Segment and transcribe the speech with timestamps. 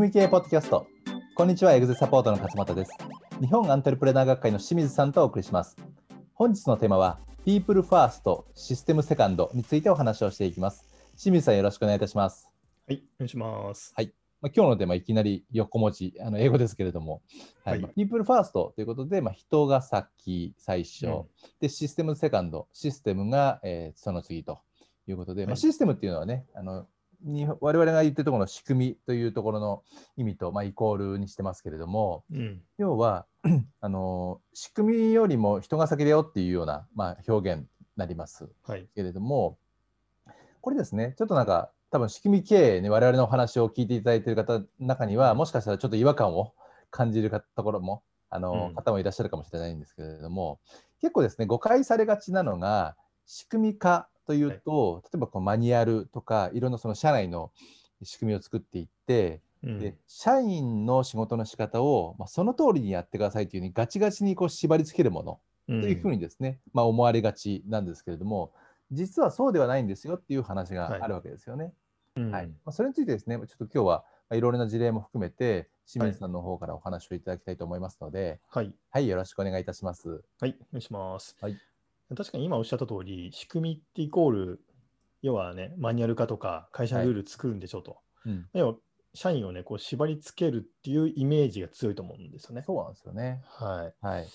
[0.00, 0.86] 組み系ポッドキャスト。
[1.34, 2.92] こんにちは、エグゼサポートの勝又です。
[3.38, 5.76] 日本アントレプレナー学会の清水さんとお送りします。
[6.32, 10.86] 本日のテーマは、People First システムセカンドについてお話をしていきます。
[11.18, 12.48] 清水さん、よろしくお願いいたします。
[12.88, 13.92] はい、お願いします。
[13.94, 17.20] はいまあ、今日のテーマ、いきなり横文字、あの英語ですけれども、
[17.62, 21.24] はいはいまあ People First ということで、まあ、人が先、最初、うん
[21.60, 24.60] で、システムセカンド、システムが、えーその次と
[25.06, 26.86] いうことで、まあ、はいシステムっていうのはね、あの
[27.22, 29.82] に我々が言ってるところの仕組みというところの
[30.16, 33.26] 意味と、まあ、イコールにしてますけれども、うん、要は
[33.80, 39.58] あの仕組みよりも人が先だよっていうような、まあ、表現になりますはい、けれども
[40.62, 46.54] これですねちょっとなんか多分仕組み経営ね我々のお話を聞いていただいている方の中にはもしかしたらちょっと違和感を
[46.90, 48.74] 感じるかところもあの、うん。
[48.74, 50.60] 方もいらっしゃるかもしれないんですけれども
[51.00, 52.96] 結構ですね誤解されがちなのが
[53.26, 57.50] 仕組み化というと、例えばこうマニュアルとかいろんなその社内の
[58.04, 59.78] 仕組みを作っていってうん。
[59.80, 65.80] で社員の仕事の仕方を、まあ、その通りにやってくださいというふうにガチガチにこう縛り付けるものうん。
[65.80, 68.52] というふうにですね、まあ、思われがちなんですけれども
[68.92, 71.72] 実はそうではないんですよっていう話があるわけですよね。
[72.14, 72.30] うん。
[72.30, 72.46] はい。
[72.46, 80.22] まあ、それについてですねちょっと今日はまあいろいろな事例も含めて清水さんの方からお話をいただきたいと思いますので、はい、はい、よろしくお願いいたします。
[80.40, 81.36] はい、お願いします。
[81.40, 81.69] はい
[82.16, 84.60] 確かに今おっしゃった通り、仕組みってイコール、
[85.22, 87.98] 要はね、マニュアル化とか会社のルール作るんでしょうと。
[88.26, 88.74] うん、要は、
[89.14, 92.62] 社員をね、こう縛り付けるっていうイメージが強いと思うんですよね。
[92.64, 93.42] そうなんですよね。
[93.44, 94.06] はい。
[94.06, 94.28] はい。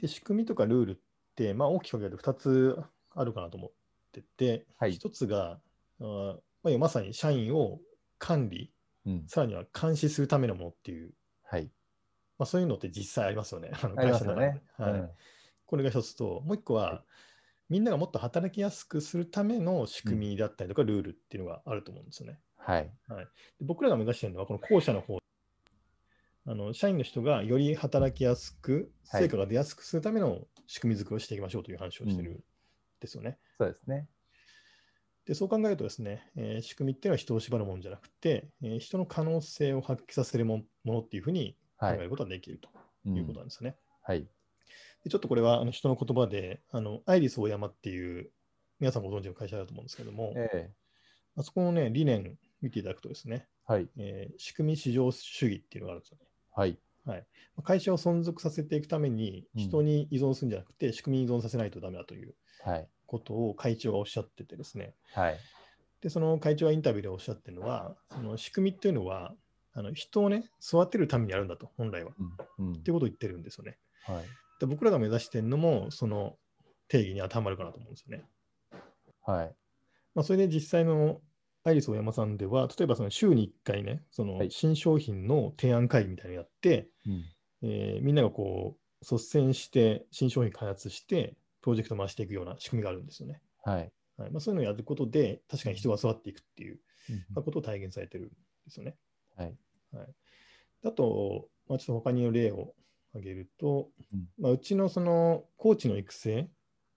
[0.00, 0.96] で、仕組みとかルールっ
[1.36, 2.82] て、まあ、大きく分けると2つ
[3.14, 3.70] あるかなと思っ
[4.12, 5.60] てて、はい1つが、
[6.00, 7.78] あーまあ、まさに社員を
[8.18, 8.72] 管理、
[9.06, 11.12] うん、さらには監視するためのものっていう
[11.44, 11.70] はい。
[12.38, 13.70] まあ、そういうのって実際ありますよね。
[13.80, 14.62] あのありますよね。
[14.78, 15.10] 会社の中ではいうん
[15.72, 17.00] これが一つと、もう一個は、はい
[17.70, 22.38] みんながもっと働きやすくするための仕組みだったりとか、ルールっていうのがあると思うんですよね。
[22.58, 22.84] はい。
[22.84, 22.90] で
[23.62, 25.16] 僕らが目指しているのは、この後者の方。
[26.44, 32.44] あの社員の人がより働きやすく、はい成果が出やすくするための仕組み作りをしていきましょうという話をしてるん
[33.00, 33.38] ですよね。
[33.56, 34.06] そうですね。
[35.24, 42.68] でそう考えるとですね、えー仕組みっていうのは人を縛るものじゃなくて、えー人の可能性を発揮させるもものっていうふうに考はいえることができると
[43.06, 43.76] うんいうことなんですよね。
[44.02, 44.28] はい。
[45.04, 48.30] でちょっとこれはあの人の言葉で、あのアイリスオーヤマっていう、
[48.80, 50.70] 皆さんご存知の会社だと思うんですけども、え
[51.36, 53.88] あそこのね、理念見ていただくとですね、えはい。
[53.96, 56.26] えー仕組み市場主義っていうのがあるんですよね。
[56.54, 56.78] はい。
[57.64, 62.88] 会社を存続させていくために、うん人に依存するんじゃなくて、仕組みに依存させないとダメだというはい。
[63.06, 65.38] ことを会長がおっしゃっててですね、はい。
[66.00, 69.34] で、その会長がインタビューでおっしゃってるのは、その仕組みっていうのは、
[69.74, 72.10] あの人をね、育てるためにやるんだと、本来は。
[72.10, 72.14] っ
[72.58, 72.66] うん。
[72.68, 73.78] うんていうことを言ってるんですよね。
[74.04, 74.24] はい。
[74.58, 76.36] で僕らが目指してるのも、その
[76.88, 78.24] 定義に当てはまるかなと思うんですよね。
[79.24, 79.54] はい。
[80.14, 81.20] まあ、それで実際の
[81.64, 87.24] アイリスオーヤマさんでは、例えばその週に1回ね、そのはい新商品の提案会議みたいなのやって、うん。
[87.62, 93.40] えーみんながこう率先して新商品開発して、プロジェクト回していくような仕組みがあるんですよね。
[93.64, 93.92] はい。
[94.18, 96.80] はいまあ、そういうのをやることで、確かに人が育っていくっていう、
[97.10, 98.34] うんまあことを体現されてるんで
[98.70, 98.96] すよね。
[99.36, 99.54] はい。
[100.84, 102.74] あと、まあ、ちょっと他に例を
[103.14, 106.48] 挙げると、うんまあ、うちのそのコーチの育成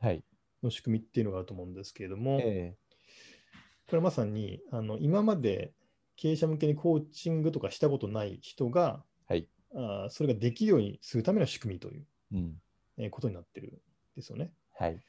[0.00, 0.22] はい。
[0.62, 2.74] の仕組みっていうのがあると思うんですけれども、え
[3.88, 5.72] これまさにあの今まで
[6.16, 12.62] 経営者向けにコーチングとかしたことない人が、はいあーそれができるようにするための仕組みという、えうん。
[12.98, 13.70] えーことになってるん
[14.16, 14.50] ですよね。
[14.76, 15.00] はい。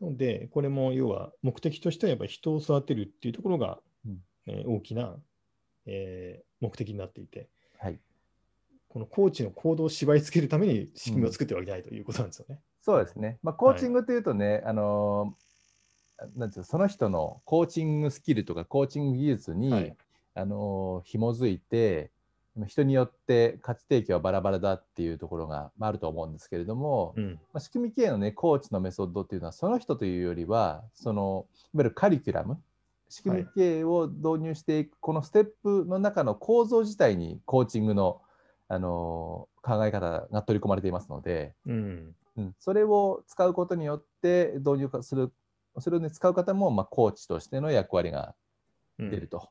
[0.00, 5.14] なので、これも要は目的としてはやっぱり人を育てるっていうところが、うんえー大きな、
[5.86, 7.48] えー目的になっていて、
[7.78, 8.00] はい。
[8.88, 12.58] このコーチの行動を縛り付けるために仕組みを作ってるわけじゃないということなんですよね。
[12.80, 13.38] そうですね。
[13.42, 15.48] まあ、コーチングというとね、あのー
[16.36, 19.96] なんていうのその人のコーチングスキルとかコーチング技術に、はい
[20.34, 22.10] あのー紐づいて、
[22.66, 32.60] 人によって価値提供はバラバラだっていうところがまああると思うんですけれども、うんまあ、仕組み系のね、コーチのメソッドっていうのは、その人というよりは、そのいわゆるカリキュラム、
[33.08, 38.20] 仕組み系を導入していく、このステップの中の構造自体にコーチングの、
[38.68, 45.30] あのー考え方が取り込まれていますので、うんうん、それを使うことによって導入する、
[45.78, 48.34] それを、ね、使う方も、まあ、コーチとしての役割が
[48.98, 49.50] うん出ると、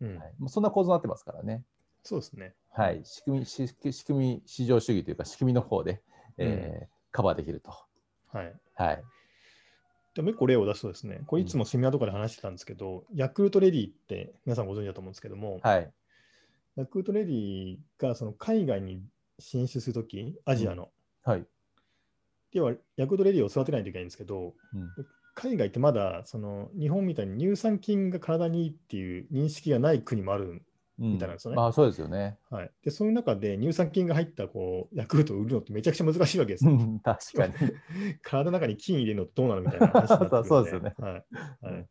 [0.00, 1.64] うんはい、そんな構造になってますからね。
[2.02, 2.54] そうですね。
[2.72, 6.00] はい、仕組みし仕組み市場主義というか仕組みの方で、
[6.38, 7.70] えーカバーできると。
[8.32, 8.52] はい。
[8.74, 9.02] はい。
[10.14, 15.92] でもう一個例を出すとですね、これいつもセミナーとかで話してたんですけど、ヤクルトレディって皆さんご存知だと思うんですけども、はい。
[16.78, 19.02] ヤクルトレディがその海外に
[19.40, 20.90] 進出するとき、アジアの、
[21.24, 21.44] はい。
[22.52, 24.88] 要はヤクルトレディを育てないといけないんですけど、うん
[25.34, 30.62] 海外ってまだその日本みたいに乳酸菌が体にいいっていう認識がない国もあるん
[30.98, 31.56] うんみたいなんですよね。
[31.56, 32.38] まあそうですよね。
[32.50, 36.72] はい、でそういう中で乳酸菌が入ったこうヤクルトを売るのってめちゃくちゃ難しいわけですよ。
[36.72, 36.98] うん。
[36.98, 37.54] 確かに。
[38.20, 40.94] 体の中に菌入れるのってどうなのみたいな話になってくるんそうですよね。
[40.98, 41.12] はい。
[41.12, 41.88] はい。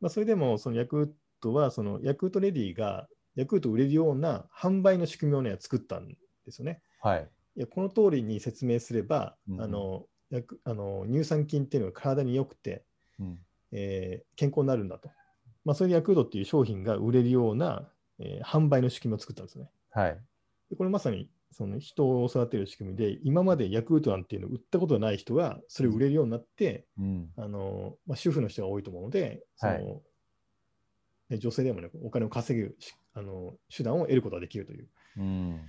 [0.00, 6.16] まあ、それでもそのヤクルトはそのヤクルトレディがヤクルトを売れるような販売の仕組みを、ね、作ったんで
[6.50, 6.80] すよね。
[7.00, 7.28] はい。
[7.56, 10.06] いやこの通りに説明すれば、うんあの
[10.64, 12.82] あの乳酸菌っていうのが体に良くて、
[13.20, 13.38] うん
[13.70, 15.10] えー健康になるんだと。
[15.64, 17.88] まあ、それでヤクルトっていう商品が売れるような、
[18.18, 19.70] えー販売の仕組みを作ったんですね。
[19.90, 20.18] はい。
[20.70, 27.30] でこれまさにその人を育てる仕組みで、今までヤクルトなんていうのを売ったことがない人がそれを売れるようになって、うん。
[27.36, 30.00] あのまあ、主婦の人が多いと思うので、そのはいね
[31.38, 34.88] 女性でも、ね、お金を稼ぐしあの手段を得ることができるという、
[35.18, 35.60] うん。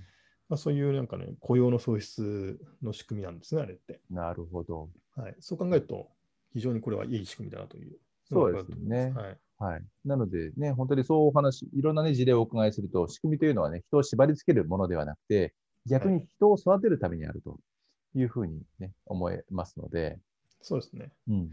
[0.48, 4.00] まあ、そういうなんかね、雇用の創出の仕組みなんですね、あれって。
[4.10, 4.88] なるほど。
[5.16, 6.08] はい、そう考えると、
[6.52, 7.96] 非常にこれはいい仕組みだなという。
[8.28, 9.84] そうですよねはい、はい。
[10.04, 15.54] なのでね、本当にそうお話、いろんなね、事例をお伺いすると、仕組みというのはね、人を縛り付けるものではなくて、
[15.86, 17.58] 逆に人を育てるためにあると
[18.14, 20.18] いうふうにね、思えますので、
[20.60, 21.12] そうですね。
[21.28, 21.50] うん。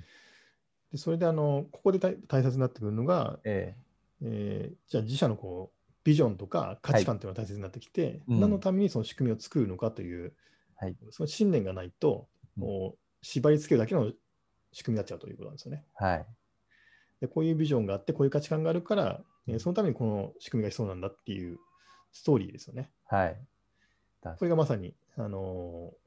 [0.91, 10.33] でそれであの、ここで大大切になってくるのが、ええーじゃあ自社のこうビジョンとか価値観というのが大切になってきて、うん何のためにその仕組みを作るのかという、
[10.75, 12.27] はいその信念がないと、
[12.57, 14.11] うんもう縛り付けるだけの
[14.73, 15.85] 仕組みになっちゃうということなんですよね。
[16.01, 16.25] えはい。
[17.21, 21.57] でこういうビジョンがあって、こういう価値観があるから、えーそのためにこの仕組みが必要なんだっていう
[22.11, 22.91] ストーリーですよね。
[23.07, 23.37] はい。
[24.21, 26.03] これがまさに、あのー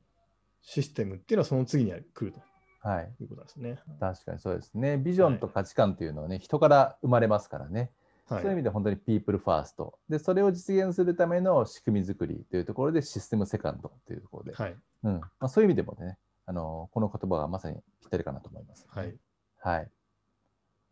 [0.69, 2.41] システムっていうのはその次に来ると
[2.87, 3.15] はい。
[3.21, 3.79] いうことですね。
[4.01, 4.97] 確かにそうですね。
[4.99, 7.93] ビジョンと価値観というのはね、人から生まれますからね。
[8.29, 9.99] はいそういう意味で本当にピープルファースト。
[10.09, 14.77] で、それを実現するための仕組み作りというところでシステムセカンドというところで、はい。
[15.05, 19.15] うんまあ、そういう意味でもね、あのこの言葉がまさにぴったりかなと思います、はい。
[19.61, 19.91] はい。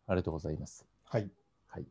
[0.07, 0.85] ありがとうございます。
[1.03, 1.29] はい。
[1.67, 1.85] はい。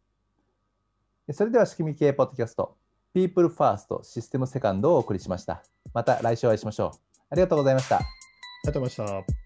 [1.26, 2.76] でそれでは仕組み系ポッドキャスト、
[3.12, 5.62] ピープルファーストシステムセカンドをお送りしました。
[5.92, 6.98] また来週お会いしましょう。
[7.30, 7.96] ありがとうございました。
[7.96, 9.43] ありがとうございました。